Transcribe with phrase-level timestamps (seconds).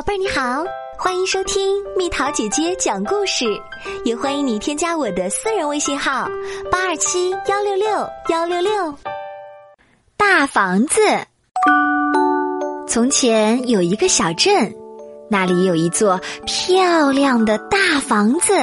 [0.00, 0.64] 宝贝儿你好，
[0.96, 3.44] 欢迎收听蜜桃姐姐讲故事，
[4.02, 6.26] 也欢迎你添加我的私人微信号
[6.72, 7.86] 八二七幺六六
[8.30, 8.94] 幺六六。
[10.16, 11.02] 大房子。
[12.88, 14.74] 从前有一个小镇，
[15.28, 18.54] 那里有一座漂亮的大房子。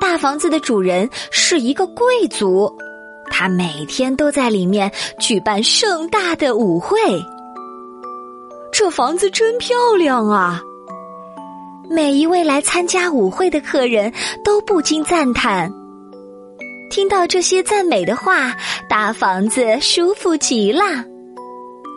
[0.00, 2.76] 大房子的主人是一个贵族，
[3.30, 4.90] 他每天都在里面
[5.20, 6.98] 举办盛大的舞会。
[8.78, 10.62] 这房子真漂亮啊！
[11.90, 14.12] 每一位来参加舞会的客人
[14.44, 15.68] 都不禁赞叹。
[16.88, 18.54] 听到这些赞美的话，
[18.88, 20.84] 大房子舒服极了。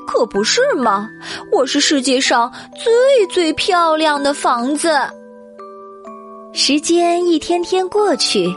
[0.07, 1.07] 可不是吗？
[1.52, 4.90] 我是世界上最最漂亮的房子。
[6.52, 8.48] 时间一天天过去，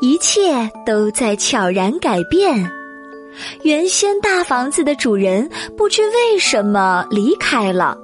[0.00, 2.77] 一切都在悄然改变。
[3.62, 7.96] 原先大房子的主人不知为什么离开了，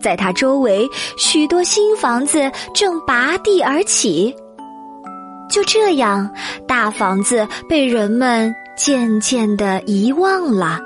[0.00, 4.34] 在他周围许多新房子正拔地而起。
[5.48, 6.28] 就这样，
[6.66, 10.80] 大房子被人们渐渐的遗忘了。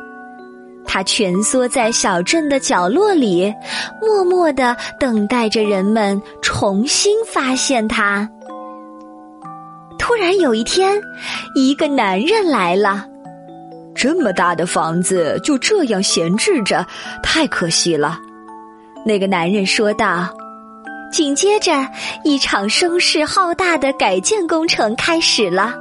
[0.84, 3.54] 它蜷缩在小镇的角落里，
[4.02, 8.28] 默默的等待着人们重新发现它。
[9.98, 11.00] 突然有一天，
[11.54, 13.06] 一个男人来了。
[14.02, 16.86] 这么大的房子就这样闲置着，
[17.22, 18.18] 太可惜了。
[19.04, 20.26] 那个男人说道。
[21.12, 21.86] 紧接着，
[22.24, 25.74] 一场声势浩大的改建工程开始了。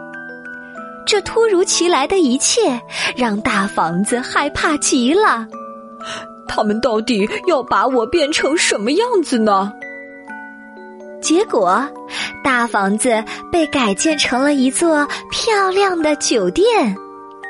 [1.06, 2.82] 这突如其来的一切
[3.16, 5.48] 让大房子害怕极了。
[6.46, 9.72] 他们到底要把我变成什么样子呢？
[11.22, 11.88] 结果，
[12.44, 16.98] 大房子被改建成了一座漂亮的酒店。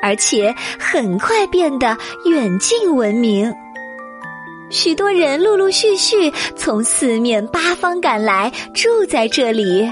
[0.02, 3.54] 而且很快变得远近闻名，
[4.70, 9.90] 许多人陆陆续续从四面八方赶来，住在这里。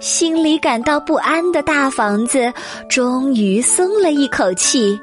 [0.00, 2.52] 心里感到不安的大房子
[2.88, 4.98] 终于松了一口气，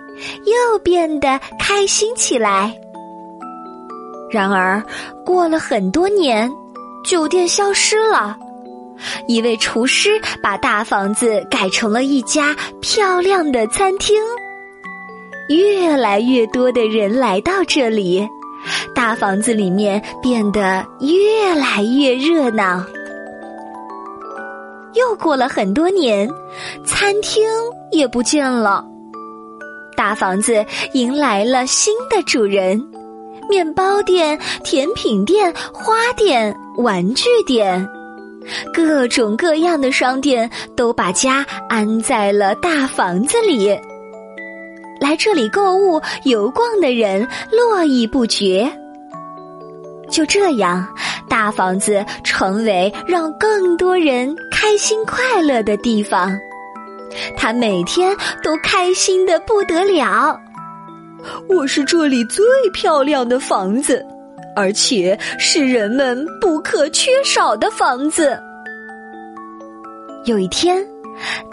[0.46, 2.74] 又变得开心起来。
[4.32, 4.82] 然而，
[5.26, 6.52] 过了很多年，
[7.04, 8.38] 酒店消失了。
[9.28, 10.10] 一位厨师
[10.42, 14.16] 把大房子改成了一家漂亮的餐厅，
[15.50, 18.28] 越来越多的人来到这里，
[18.94, 22.84] 大房子里面变得越来越热闹。
[24.94, 26.30] 又过了很多年，
[26.86, 27.44] 餐厅
[27.92, 28.86] 也不见了，
[29.98, 32.82] 大房子迎来了新的主人：
[33.50, 37.88] 面包店、甜品店、花店、玩具店。
[38.74, 43.70] 各种各样的商店都把家安在了大房子里，
[45.00, 48.72] 来这里购物、游逛的人络绎不绝。
[50.10, 50.88] 就这样，
[51.28, 56.38] 大房子成为让更多人开心快乐的地方。
[57.36, 60.40] 他每天都开心的不得了。
[61.50, 64.06] 我是这里最漂亮的房子。
[64.56, 68.40] 而且是人们不可缺少的房子。
[70.26, 70.84] 有一天，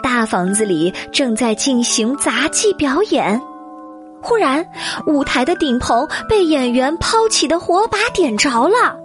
[0.01, 3.39] 大房子里正在进行杂技表演，
[4.21, 4.65] 忽然，
[5.05, 8.97] 舞台的顶棚被演员抛起的火把点着了，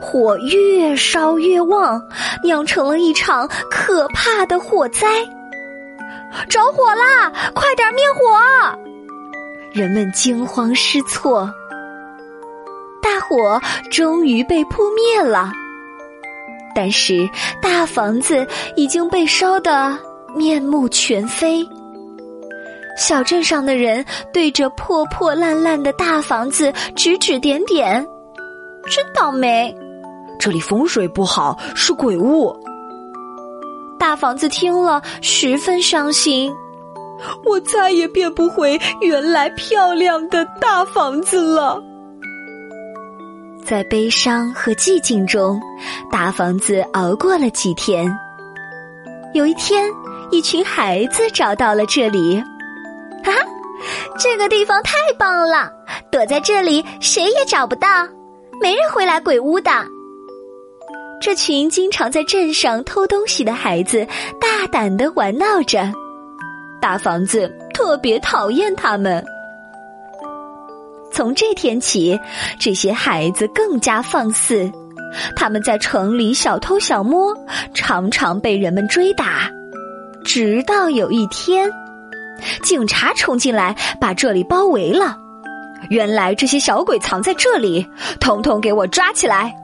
[0.00, 2.00] 火越烧越旺，
[2.44, 5.08] 酿成了一场可怕的火灾。
[6.48, 7.30] 着火啦！
[7.54, 8.78] 快点灭火！
[9.72, 11.50] 人们惊慌失措。
[13.32, 15.50] 大火终于被扑灭了，
[16.74, 17.26] 但是
[17.62, 19.98] 大房子已经被烧得
[20.36, 21.66] 面目全非。
[22.94, 24.04] 小镇上的人
[24.34, 28.06] 对着破破烂烂的大房子指指点点，
[28.90, 29.74] 真倒霉！
[30.38, 32.54] 这里风水不好，是鬼屋。
[33.98, 36.52] 大房子听了十分伤心，
[37.46, 41.82] 我再也变不回原来漂亮的大房子了。
[43.72, 45.58] 在悲伤和寂静中，
[46.10, 48.06] 大房子熬过了几天。
[49.32, 49.90] 有一天，
[50.30, 52.36] 一群孩子找到了这里。
[53.24, 53.32] 啊，
[54.18, 55.70] 这个地方太棒了！
[56.10, 57.88] 躲在这里，谁也找不到，
[58.60, 59.70] 没人会来鬼屋的。
[61.18, 64.06] 这群经常在镇上偷东西的孩子，
[64.38, 65.90] 大胆的玩闹着。
[66.78, 69.24] 大房子特别讨厌他们。
[71.12, 72.18] 从这天起，
[72.58, 74.70] 这些孩子更加放肆。
[75.36, 77.36] 他们在城里小偷小摸，
[77.74, 79.50] 常常被人们追打。
[80.24, 81.70] 直到有一天，
[82.62, 85.18] 警察冲进来，把这里包围了。
[85.90, 87.86] 原来这些小鬼藏在这里，
[88.20, 89.54] 统统给我抓起来！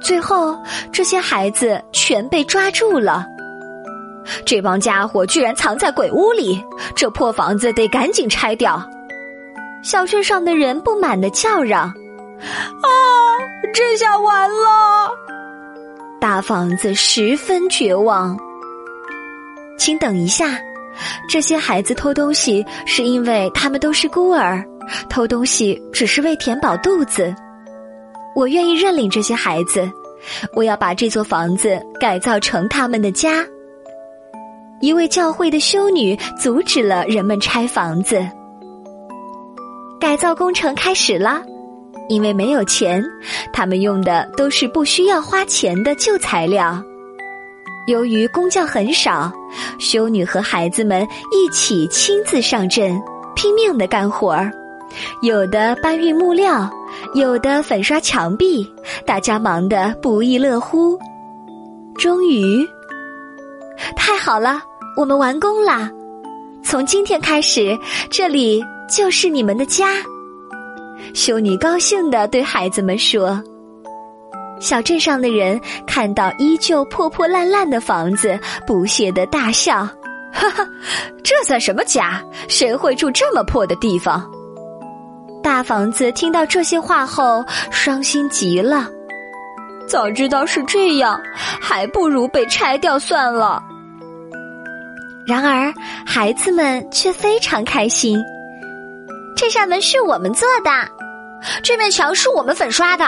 [0.00, 0.56] 最后，
[0.90, 3.26] 这些孩子全被抓住了。
[4.46, 6.62] 这帮家伙居然藏在鬼屋里，
[6.94, 8.82] 这破房子得赶紧拆掉！
[9.82, 11.92] 小镇上的人不满的叫嚷
[12.40, 12.88] ：“啊，
[13.72, 15.10] 这下完了！”
[16.20, 18.38] 大房子十分绝望。
[19.78, 20.58] 请等一下，
[21.28, 24.62] 这些孩子偷东西是因为他们都是孤儿，
[25.08, 27.34] 偷东西只是为填饱肚子。
[28.36, 29.90] 我愿意认领这些孩子，
[30.52, 33.44] 我要把这座房子改造成他们的家。
[34.82, 38.26] 一位教会的修女阻止了人们拆房子，
[40.00, 41.42] 改造工程开始了。
[42.08, 43.04] 因为没有钱，
[43.52, 46.82] 他们用的都是不需要花钱的旧材料。
[47.86, 49.30] 由于工匠很少，
[49.78, 53.00] 修女和孩子们一起亲自上阵，
[53.36, 54.50] 拼命的干活儿。
[55.22, 56.68] 有的搬运木料，
[57.14, 58.68] 有的粉刷墙壁，
[59.06, 60.98] 大家忙得不亦乐乎。
[61.94, 62.66] 终于，
[63.94, 64.60] 太好了，
[64.96, 65.88] 我们完工啦！
[66.64, 67.78] 从今天开始，
[68.10, 69.86] 这里就是你们的家。
[71.14, 73.42] 修女高兴地对孩子们说
[74.60, 79.88] ：“小镇上的人看到依旧破破烂烂的房子，不屑地大笑，
[80.32, 80.68] 哈哈，
[81.24, 82.22] 这算什么家？
[82.48, 84.30] 谁会住这么破的地方？”
[85.42, 88.88] 大房子听到这些话后，伤心极了。
[89.88, 93.62] 早知道是这样，还不如被拆掉算了。
[95.26, 95.72] 然而，
[96.04, 98.22] 孩子们却非常开心。
[99.40, 100.70] 这扇门是我们做的，
[101.62, 103.06] 这面墙是我们粉刷的。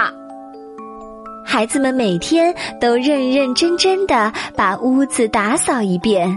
[1.45, 6.35] 孩子们每天都认认真真的把屋子打扫一遍，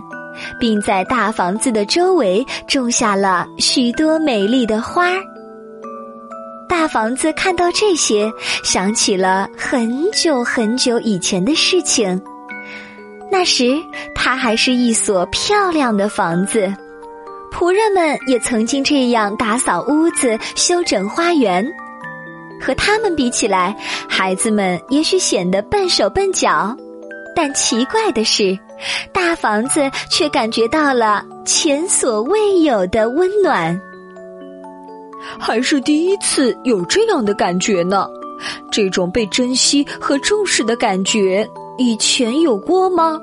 [0.60, 5.24] 并在大房子的周围种下了许多美丽的花儿。
[6.68, 8.30] 大房子看到这些，
[8.66, 12.22] 想起了很久很久以前的事情。
[13.32, 13.82] 那时，
[14.14, 16.70] 它还是一所漂亮的房子。
[17.56, 21.66] 仆人们也曾经这样打扫屋子、修整花园，
[22.60, 23.74] 和他们比起来，
[24.10, 26.76] 孩子们也许显得笨手笨脚，
[27.34, 28.60] 但奇怪的是，
[29.14, 33.80] 大房子却感觉到了前所未有的温暖。
[35.40, 38.06] 还是第一次有这样的感觉呢，
[38.70, 43.18] 这种被珍惜和重视的感觉，以前有过吗？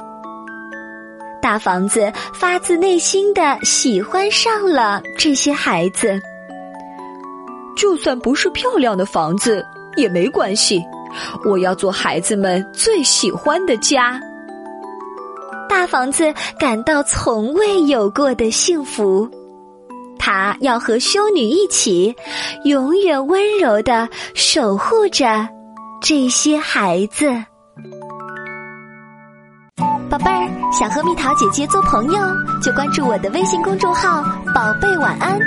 [1.43, 6.19] 大房子发自内心的喜欢上了这些孩子，
[7.77, 9.67] 就算不是漂亮的房子
[9.97, 10.81] 也没关系，
[11.44, 14.21] 我要做孩子们最喜欢的家。
[15.69, 19.29] 大房子感到从未有过的幸福，
[20.19, 22.15] 他要和修女一起，
[22.65, 25.49] 永远温柔的守护着
[26.00, 27.44] 这些孩子。
[30.73, 32.19] 想和蜜桃姐姐做朋友，
[32.63, 34.23] 就关注我的微信公众号
[34.55, 35.39] “宝贝晚安”。